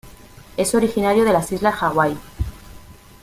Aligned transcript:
Es 0.57 0.73
originario 0.73 1.23
de 1.25 1.31
las 1.33 1.51
Islas 1.51 1.75
Hawái. 1.75 2.17